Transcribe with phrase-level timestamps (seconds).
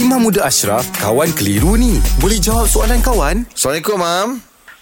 [0.00, 2.00] Imam Muda Ashraf, kawan keliru ni.
[2.24, 3.44] Boleh jawab soalan kawan?
[3.52, 4.28] Assalamualaikum, Mam.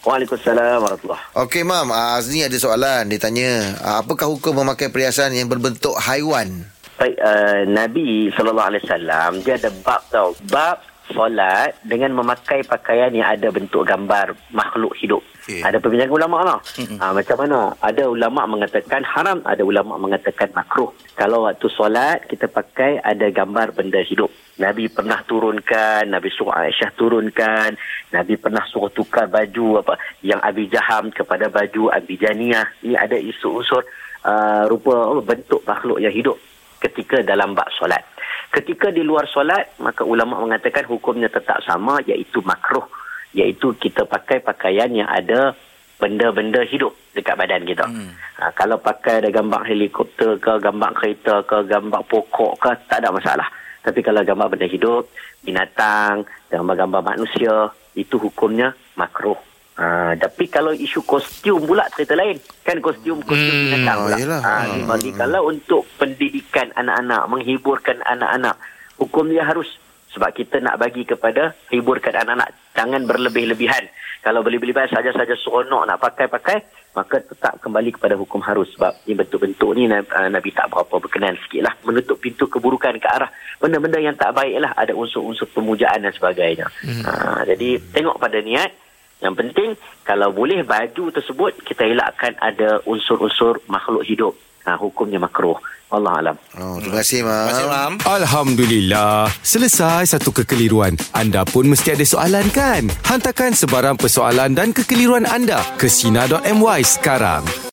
[0.07, 1.91] Waalaikumsalam warahmatullahi Okey, Mam.
[1.91, 3.11] Uh, Azni ada soalan.
[3.11, 6.71] Dia tanya, uh, apakah hukum memakai perhiasan yang berbentuk haiwan?
[7.03, 10.39] Baik, uh, Nabi SAW dia ada bab tau.
[10.55, 15.25] Bab solat dengan memakai pakaian yang ada bentuk gambar makhluk hidup.
[15.49, 15.65] Okey.
[15.65, 16.59] Ada perbincangan ulama lah.
[17.01, 17.73] Ha, macam mana?
[17.81, 20.93] Ada ulama mengatakan haram, ada ulama mengatakan makruh.
[21.17, 24.29] Kalau waktu solat kita pakai ada gambar benda hidup.
[24.61, 27.81] Nabi pernah turunkan, Nabi suruh Aisyah turunkan,
[28.13, 32.85] Nabi pernah suruh tukar baju apa yang Abi Jaham kepada baju Abi Janiyah.
[32.85, 33.81] Ini ada isu unsur
[34.29, 36.37] uh, rupa oh, bentuk makhluk yang hidup
[36.85, 38.05] ketika dalam bab solat.
[38.49, 42.85] Ketika di luar solat, maka ulama mengatakan hukumnya tetap sama iaitu makruh.
[43.31, 45.53] Iaitu kita pakai pakaian yang ada
[45.99, 47.85] benda-benda hidup dekat badan kita.
[47.85, 48.15] Hmm.
[48.39, 53.11] Ha, kalau pakai ada gambar helikopter ke, gambar kereta ke, gambar pokok ke, tak ada
[53.11, 53.49] masalah.
[53.83, 55.11] Tapi kalau gambar benda hidup,
[55.43, 59.37] binatang, gambar-gambar manusia, itu hukumnya makruh.
[59.75, 62.35] Ha, tapi kalau isu kostum pula cerita lain.
[62.63, 64.17] Kan kostum kostum Hmm, binatang pula.
[64.19, 64.41] yelah.
[64.43, 65.15] Ha, Hmm.
[65.15, 68.57] kalau untuk pendidikan anak-anak, menghiburkan anak-anak,
[68.97, 69.67] hukum dia harus
[70.09, 73.85] sebab kita nak bagi kepada hiburkan anak-anak jangan berlebih-lebihan.
[74.19, 76.59] Kalau berlebih-lebihan saja-saja seronok nak pakai-pakai,
[76.97, 78.67] maka tetap kembali kepada hukum harus.
[78.75, 81.75] Sebab ni bentuk-bentuk ni Nabi, Nabi tak berapa berkenan sikit lah.
[81.87, 83.31] Menutup pintu keburukan ke arah
[83.63, 84.75] benda-benda yang tak baik lah.
[84.75, 86.67] Ada unsur-unsur pemujaan dan sebagainya.
[86.83, 87.03] Hmm.
[87.07, 87.13] ha,
[87.47, 88.71] jadi tengok pada niat.
[89.19, 89.71] Yang penting
[90.07, 94.35] kalau boleh baju tersebut kita elakkan ada unsur-unsur makhluk hidup
[94.69, 95.57] ha, hukumnya makruh
[95.89, 97.33] Allah alam Oh, terima kasih, Mam.
[97.33, 97.93] Terima kasih, Mam.
[98.05, 99.33] Alhamdulillah.
[99.41, 101.01] Selesai satu kekeliruan.
[101.17, 102.93] Anda pun mesti ada soalan kan?
[103.09, 107.41] Hantarkan sebarang persoalan dan kekeliruan anda ke Sina.my sekarang.